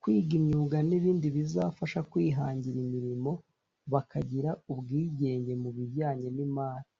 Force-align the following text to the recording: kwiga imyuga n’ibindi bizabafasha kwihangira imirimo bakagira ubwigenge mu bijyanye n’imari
kwiga 0.00 0.32
imyuga 0.40 0.76
n’ibindi 0.88 1.26
bizabafasha 1.36 2.00
kwihangira 2.10 2.76
imirimo 2.86 3.32
bakagira 3.92 4.50
ubwigenge 4.72 5.52
mu 5.62 5.70
bijyanye 5.76 6.28
n’imari 6.36 6.90